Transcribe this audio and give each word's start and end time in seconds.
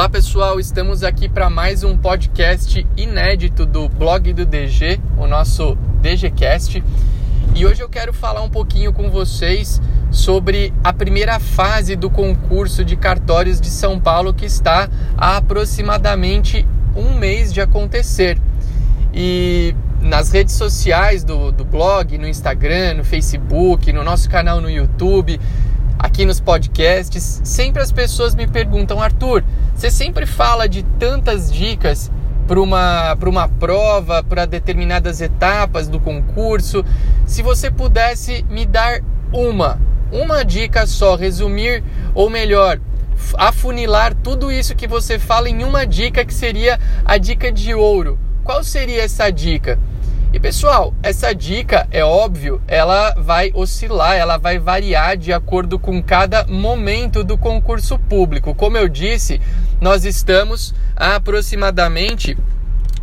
Olá 0.00 0.08
pessoal, 0.08 0.58
estamos 0.58 1.04
aqui 1.04 1.28
para 1.28 1.50
mais 1.50 1.84
um 1.84 1.94
podcast 1.94 2.86
inédito 2.96 3.66
do 3.66 3.86
blog 3.86 4.32
do 4.32 4.46
DG, 4.46 4.98
o 5.18 5.26
nosso 5.26 5.76
DGCast. 6.00 6.82
E 7.54 7.66
hoje 7.66 7.82
eu 7.82 7.88
quero 7.90 8.10
falar 8.10 8.40
um 8.40 8.48
pouquinho 8.48 8.94
com 8.94 9.10
vocês 9.10 9.78
sobre 10.10 10.72
a 10.82 10.90
primeira 10.90 11.38
fase 11.38 11.96
do 11.96 12.08
concurso 12.08 12.82
de 12.82 12.96
cartórios 12.96 13.60
de 13.60 13.68
São 13.68 14.00
Paulo 14.00 14.32
que 14.32 14.46
está 14.46 14.88
há 15.18 15.36
aproximadamente 15.36 16.66
um 16.96 17.18
mês 17.18 17.52
de 17.52 17.60
acontecer. 17.60 18.40
E 19.12 19.76
nas 20.00 20.32
redes 20.32 20.54
sociais 20.54 21.22
do, 21.22 21.52
do 21.52 21.62
blog, 21.66 22.16
no 22.16 22.26
Instagram, 22.26 22.94
no 22.94 23.04
Facebook, 23.04 23.92
no 23.92 24.02
nosso 24.02 24.30
canal 24.30 24.62
no 24.62 24.70
YouTube, 24.70 25.38
aqui 25.98 26.24
nos 26.24 26.40
podcasts, 26.40 27.42
sempre 27.44 27.82
as 27.82 27.92
pessoas 27.92 28.34
me 28.34 28.46
perguntam, 28.46 29.02
Arthur, 29.02 29.44
você 29.80 29.90
sempre 29.90 30.26
fala 30.26 30.68
de 30.68 30.82
tantas 30.82 31.50
dicas 31.50 32.10
para 32.46 32.60
uma, 32.60 33.14
uma 33.14 33.48
prova, 33.48 34.22
para 34.22 34.44
determinadas 34.44 35.22
etapas 35.22 35.88
do 35.88 35.98
concurso. 35.98 36.84
Se 37.24 37.40
você 37.40 37.70
pudesse 37.70 38.44
me 38.50 38.66
dar 38.66 39.00
uma, 39.32 39.80
uma 40.12 40.44
dica 40.44 40.86
só, 40.86 41.16
resumir, 41.16 41.82
ou 42.14 42.28
melhor, 42.28 42.78
afunilar 43.38 44.14
tudo 44.14 44.52
isso 44.52 44.76
que 44.76 44.86
você 44.86 45.18
fala 45.18 45.48
em 45.48 45.64
uma 45.64 45.86
dica 45.86 46.26
que 46.26 46.34
seria 46.34 46.78
a 47.02 47.16
dica 47.16 47.50
de 47.50 47.72
ouro. 47.72 48.18
Qual 48.44 48.62
seria 48.62 49.02
essa 49.02 49.30
dica? 49.30 49.78
E 50.32 50.38
pessoal, 50.38 50.94
essa 51.02 51.34
dica 51.34 51.88
é 51.90 52.04
óbvio, 52.04 52.62
ela 52.68 53.14
vai 53.16 53.50
oscilar, 53.52 54.14
ela 54.14 54.36
vai 54.36 54.60
variar 54.60 55.16
de 55.16 55.32
acordo 55.32 55.76
com 55.76 56.00
cada 56.00 56.46
momento 56.46 57.24
do 57.24 57.36
concurso 57.36 57.98
público. 57.98 58.54
Como 58.54 58.76
eu 58.76 58.88
disse, 58.88 59.40
nós 59.80 60.04
estamos 60.04 60.74
a 60.94 61.16
aproximadamente 61.16 62.36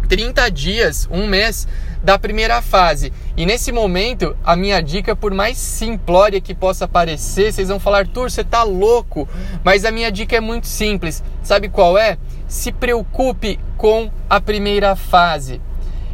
30 0.07 0.49
dias, 0.49 1.07
um 1.11 1.27
mês 1.27 1.67
da 2.03 2.17
primeira 2.17 2.61
fase. 2.61 3.11
E 3.35 3.45
nesse 3.45 3.71
momento, 3.71 4.37
a 4.43 4.55
minha 4.55 4.81
dica, 4.81 5.15
por 5.15 5.33
mais 5.33 5.57
simplória 5.57 6.39
que 6.39 6.55
possa 6.55 6.87
parecer, 6.87 7.51
vocês 7.51 7.67
vão 7.67 7.79
falar, 7.79 7.99
Arthur, 7.99 8.31
você 8.31 8.43
tá 8.43 8.63
louco. 8.63 9.27
Mas 9.63 9.83
a 9.83 9.91
minha 9.91 10.11
dica 10.11 10.35
é 10.35 10.39
muito 10.39 10.67
simples. 10.67 11.23
Sabe 11.43 11.67
qual 11.67 11.97
é? 11.97 12.17
Se 12.47 12.71
preocupe 12.71 13.59
com 13.77 14.09
a 14.29 14.39
primeira 14.39 14.95
fase 14.95 15.59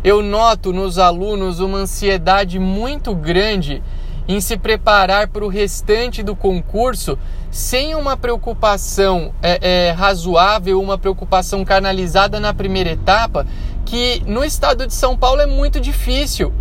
eu 0.03 0.21
noto 0.21 0.73
nos 0.73 0.99
alunos 0.99 1.61
uma 1.61 1.77
ansiedade 1.77 2.59
muito 2.59 3.15
grande 3.15 3.81
em 4.27 4.39
se 4.39 4.57
preparar 4.57 5.27
para 5.27 5.43
o 5.45 5.49
restante 5.49 6.23
do 6.23 6.35
concurso 6.35 7.17
sem 7.51 7.93
uma 7.93 8.17
preocupação 8.17 9.33
é, 9.41 9.59
é, 9.61 9.91
razoável, 9.91 10.81
uma 10.81 10.97
preocupação 10.97 11.63
canalizada 11.63 12.39
na 12.39 12.53
primeira 12.53 12.91
etapa, 12.91 13.45
que 13.85 14.23
no 14.25 14.43
estado 14.43 14.87
de 14.87 14.93
São 14.93 15.17
Paulo 15.17 15.41
é 15.41 15.45
muito 15.45 15.79
difícil. 15.79 16.53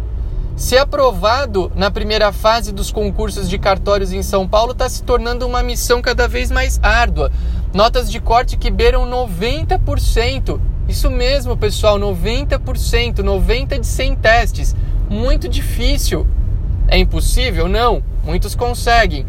Ser 0.55 0.79
aprovado 0.79 1.73
na 1.75 1.91
primeira 1.91 2.31
fase 2.31 2.73
dos 2.73 2.93
concursos 2.93 3.49
de 3.49 3.59
cartórios 3.59 4.13
em 4.13 4.23
São 4.23 4.47
Paulo 4.47 4.73
está 4.73 4.87
se 4.89 5.03
tornando 5.03 5.47
uma 5.47 5.63
missão 5.63 6.03
cada 6.03 6.29
vez 6.29 6.51
mais 6.51 6.79
árdua. 6.83 7.33
Notas 7.73 8.11
de 8.11 8.21
corte 8.21 8.59
que 8.59 8.71
beiram 8.71 9.09
90%. 9.09 10.61
Isso 10.87 11.11
mesmo, 11.11 11.57
pessoal, 11.57 11.99
90%, 11.99 13.21
90 13.21 13.79
de 13.79 13.87
100 13.87 14.17
testes. 14.17 14.77
Muito 15.09 15.49
difícil. 15.49 16.27
É 16.93 16.99
impossível? 16.99 17.71
Não. 17.71 18.03
Muitos 18.23 18.55
conseguem. 18.55 19.25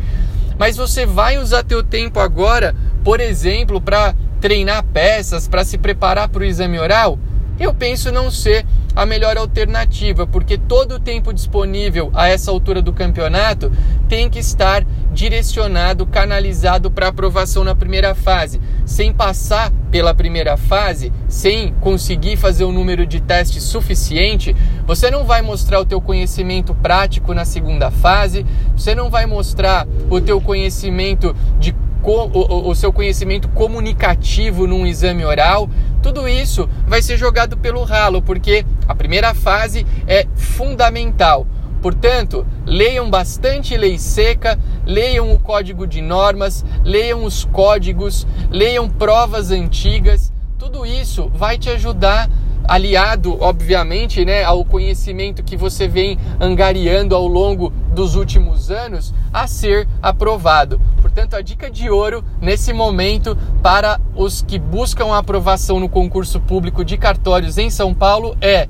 Mas 0.60 0.76
você 0.76 1.06
vai 1.06 1.38
usar 1.38 1.64
teu 1.64 1.82
tempo 1.82 2.20
agora, 2.20 2.76
por 3.06 3.22
exemplo, 3.22 3.80
para 3.80 4.14
treinar 4.42 4.84
peças, 4.84 5.48
para 5.48 5.64
se 5.64 5.78
preparar 5.78 6.28
para 6.28 6.42
o 6.42 6.46
exame 6.46 6.78
oral? 6.78 7.18
Eu 7.58 7.74
penso 7.74 8.12
não 8.12 8.30
ser 8.30 8.66
a 8.94 9.06
melhor 9.06 9.38
alternativa, 9.38 10.28
porque 10.28 10.58
todo 10.58 10.96
o 10.96 11.00
tempo 11.00 11.34
disponível 11.34 12.12
a 12.14 12.28
essa 12.28 12.52
altura 12.52 12.82
do 12.82 12.92
campeonato 12.92 13.72
tem 14.08 14.30
que 14.30 14.40
estar 14.40 14.86
direcionado, 15.12 16.06
canalizado 16.06 16.90
para 16.90 17.08
aprovação 17.08 17.64
na 17.64 17.76
primeira 17.76 18.16
fase. 18.16 18.60
Sem 18.86 19.14
passar 19.14 19.72
pela 19.92 20.14
primeira 20.14 20.58
fase, 20.58 21.12
sem 21.28 21.74
conseguir 21.80 22.36
fazer 22.36 22.64
o 22.64 22.70
um 22.70 22.72
número 22.72 23.06
de 23.06 23.20
testes 23.20 23.64
suficiente, 23.64 24.56
você 24.86 25.12
não 25.12 25.24
vai 25.24 25.42
mostrar 25.42 25.80
o 25.80 25.86
teu 25.86 26.02
conhecimento 26.02 26.74
prático 26.74 27.34
na 27.34 27.46
segunda 27.46 27.92
fase, 27.92 28.46
você 28.76 28.96
não 28.96 29.10
vai 29.10 29.26
mostrar 29.26 29.88
o 30.10 30.20
teu 30.20 30.42
conhecimento 30.42 31.36
de 31.60 31.74
o, 32.06 32.70
o 32.70 32.76
seu 32.76 32.92
conhecimento 32.92 33.48
comunicativo 33.50 34.68
num 34.68 34.86
exame 34.86 35.24
oral, 35.24 35.70
tudo 36.02 36.28
isso 36.28 36.70
vai 36.86 37.02
ser 37.02 37.18
jogado 37.18 37.56
pelo 37.56 37.84
ralo, 37.84 38.22
porque 38.22 38.66
a 38.88 38.94
primeira 38.94 39.34
fase 39.34 39.86
é 40.06 40.28
fundamental. 40.36 41.48
Portanto, 41.84 42.48
leiam 42.66 43.10
bastante 43.10 43.76
lei 43.76 44.00
seca, 44.00 44.58
leiam 44.86 45.34
o 45.34 45.38
código 45.38 45.86
de 45.86 46.02
normas, 46.02 46.64
leiam 46.82 47.26
os 47.26 47.44
códigos, 47.44 48.26
leiam 48.50 48.88
provas 48.88 49.52
antigas. 49.52 50.32
Tudo 50.58 50.86
isso 50.86 51.30
vai 51.36 51.58
te 51.58 51.70
ajudar 51.70 52.30
aliado, 52.66 53.38
obviamente, 53.42 54.24
né, 54.24 54.46
ao 54.46 54.64
conhecimento 54.64 55.44
que 55.44 55.58
você 55.58 55.86
vem 55.86 56.18
angariando 56.40 57.14
ao 57.14 57.28
longo 57.28 57.70
dos 57.94 58.16
últimos 58.16 58.72
anos, 58.72 59.14
a 59.34 59.46
ser 59.46 59.86
aprovado. 60.02 60.80
Portanto, 61.02 61.36
a 61.36 61.42
dica 61.42 61.70
de 61.70 61.90
ouro 61.90 62.24
nesse 62.40 62.72
momento 62.72 63.38
para 63.62 64.00
os 64.16 64.42
que 64.42 64.58
buscam 64.58 65.08
a 65.08 65.18
aprovação 65.18 65.82
no 65.82 65.90
concurso 65.90 66.40
público 66.40 66.86
de 66.86 66.96
cartórios 66.96 67.58
em 67.58 67.70
São 67.70 67.94
Paulo 67.94 68.38
é 68.40 68.70